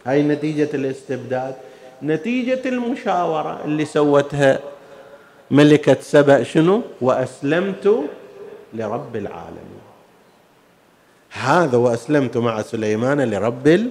هاي 0.07 0.23
نتيجة 0.23 0.69
الاستبداد. 0.75 1.55
نتيجة 2.03 2.69
المشاورة 2.69 3.61
اللي 3.65 3.85
سوتها 3.85 4.59
ملكة 5.51 5.97
سبأ 6.01 6.43
شنو؟ 6.43 6.83
وأسلمت 7.01 8.05
لرب 8.75 9.17
العالمين. 9.17 9.80
هذا 11.31 11.77
وأسلمت 11.77 12.37
مع 12.37 12.63
سليمان 12.63 13.31
لرب 13.31 13.91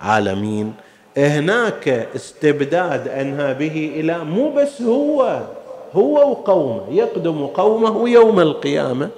العالمين. 0.00 0.74
هناك 1.16 1.88
استبداد 1.88 3.08
أنهى 3.08 3.54
به 3.54 3.92
إلى 3.96 4.18
مو 4.18 4.52
بس 4.52 4.82
هو 4.82 5.40
هو 5.94 6.30
وقومه 6.30 6.84
يقدم 6.90 7.46
قومه 7.46 8.08
يوم 8.08 8.40
القيامة. 8.40 9.08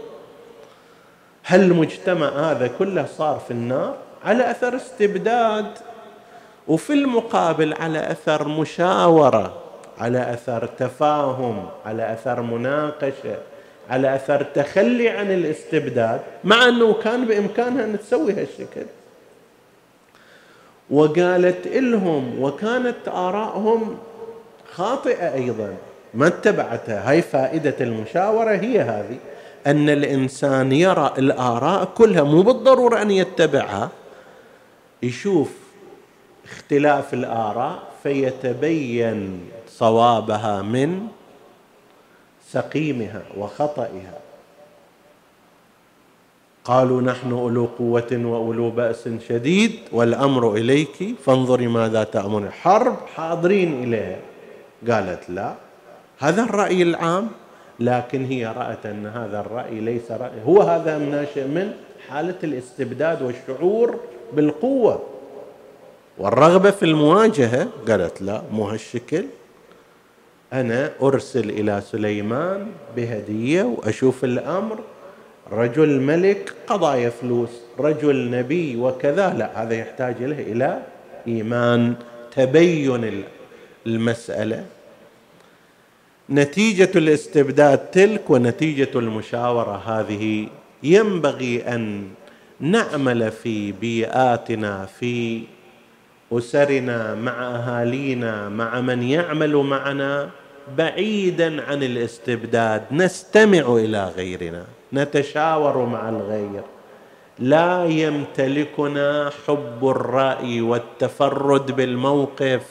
هل 1.42 1.60
المجتمع 1.60 2.28
هذا 2.28 2.70
كله 2.78 3.06
صار 3.18 3.38
في 3.46 3.50
النار؟ 3.50 3.94
على 4.24 4.50
أثر 4.50 4.76
استبداد. 4.76 5.66
وفي 6.68 6.92
المقابل 6.92 7.74
على 7.74 8.10
أثر 8.10 8.48
مشاورة 8.48 9.52
على 9.98 10.32
أثر 10.32 10.66
تفاهم 10.66 11.68
على 11.86 12.12
أثر 12.12 12.42
مناقشة. 12.42 13.38
على 13.90 14.14
أثر 14.14 14.42
تخلي 14.42 15.08
عن 15.08 15.30
الاستبداد 15.30 16.20
مع 16.44 16.68
أنه 16.68 16.92
كان 16.92 17.24
بإمكانها 17.24 17.84
أن 17.84 17.98
تسوي 17.98 18.32
هالشكل. 18.32 18.86
وقالت 20.90 21.66
لهم 21.66 22.42
وكانت 22.42 23.08
آرائهم 23.08 23.98
خاطئة 24.72 25.34
أيضا 25.34 25.74
ما 26.14 26.26
اتبعتها. 26.26 27.10
هاي 27.10 27.22
فائدة 27.22 27.74
المشاورة 27.80 28.50
هي 28.50 28.80
هذه 28.80 29.18
أن 29.66 29.88
الإنسان 29.88 30.72
يرى 30.72 31.14
الآراء 31.18 31.84
كلها 31.84 32.22
مو 32.22 32.42
بالضرورة 32.42 33.02
أن 33.02 33.10
يتبعها 33.10 33.88
يشوف 35.02 35.50
اختلاف 36.44 37.14
الآراء 37.14 37.82
فيتبين 38.02 39.40
صوابها 39.68 40.62
من 40.62 41.06
سقيمها 42.52 43.22
وخطئها. 43.36 44.18
قالوا 46.64 47.02
نحن 47.02 47.32
أولو 47.32 47.68
قوة 47.78 48.12
وأولو 48.12 48.70
بأس 48.70 49.08
شديد 49.28 49.72
والأمر 49.92 50.54
إليك 50.54 51.14
فانظري 51.24 51.66
ماذا 51.66 52.04
تامرين 52.04 52.50
حرب 52.50 52.96
حاضرين 53.14 53.84
إليها. 53.84 54.18
قالت 54.90 55.30
لا 55.30 55.54
هذا 56.18 56.42
الرأي 56.42 56.82
العام 56.82 57.28
لكن 57.80 58.24
هي 58.24 58.46
رأت 58.46 58.86
أن 58.86 59.06
هذا 59.06 59.40
الرأي 59.40 59.80
ليس 59.80 60.10
رأي. 60.10 60.42
هو 60.46 60.62
هذا 60.62 60.98
ناشئ 60.98 61.46
من 61.46 61.72
حالة 62.08 62.38
الاستبداد 62.44 63.22
والشعور 63.22 64.00
بالقوة. 64.32 65.02
والرغبة 66.18 66.70
في 66.70 66.84
المواجهة 66.84 67.68
قالت 67.88 68.22
لا 68.22 68.42
مو 68.52 68.64
هالشكل. 68.64 69.24
أنا 70.52 70.92
أرسل 71.02 71.50
إلى 71.50 71.80
سليمان 71.80 72.66
بهدية 72.96 73.62
وأشوف 73.62 74.24
الأمر. 74.24 74.78
رجل 75.52 76.00
ملك 76.00 76.54
قضايا 76.66 77.10
فلوس 77.10 77.50
رجل 77.78 78.30
نبي 78.30 78.76
وكذا. 78.76 79.34
لا 79.34 79.62
هذا 79.62 79.74
يحتاج 79.74 80.22
له 80.22 80.40
إلى 80.40 80.82
إيمان 81.26 81.94
تبين 82.36 83.24
المسألة. 83.86 84.64
نتيجة 86.30 86.90
الاستبداد 86.96 87.78
تلك 87.78 88.30
ونتيجة 88.30 88.90
المشاورة 88.94 89.76
هذه 89.76 90.46
ينبغي 90.82 91.62
أن 91.62 92.08
نعمل 92.60 93.30
في 93.30 93.72
بيئاتنا 93.72 94.86
في 94.86 95.42
أسرنا 96.32 97.14
مع 97.14 97.32
أهالينا 97.32 98.48
مع 98.48 98.80
من 98.80 99.02
يعمل 99.02 99.56
معنا 99.56 100.30
بعيدا 100.78 101.62
عن 101.62 101.82
الاستبداد. 101.82 102.82
نستمع 102.92 103.76
إلى 103.76 104.04
غيرنا 104.16 104.64
نتشاور 104.92 105.86
مع 105.86 106.08
الغير. 106.08 106.62
لا 107.38 107.84
يمتلكنا 107.84 109.30
حب 109.46 109.88
الرأي 109.88 110.60
والتفرد 110.60 111.72
بالموقف 111.76 112.62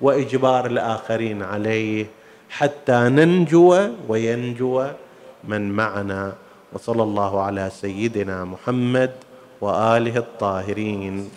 وإجبار 0.00 0.66
الآخرين 0.66 1.42
عليه 1.42 2.06
حتى 2.50 2.92
ننجو 2.92 3.76
وينجو 4.08 4.84
من 5.44 5.72
معنا. 5.72 6.32
وصلى 6.72 7.02
الله 7.02 7.42
على 7.42 7.70
سيدنا 7.70 8.44
محمد 8.44 9.10
وآله 9.60 10.16
الطاهرين. 10.16 11.30